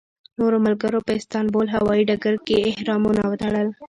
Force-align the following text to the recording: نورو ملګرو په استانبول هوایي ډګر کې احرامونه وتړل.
نورو 0.39 0.57
ملګرو 0.65 1.05
په 1.07 1.11
استانبول 1.19 1.67
هوایي 1.75 2.03
ډګر 2.09 2.35
کې 2.47 2.57
احرامونه 2.71 3.21
وتړل. 3.25 3.67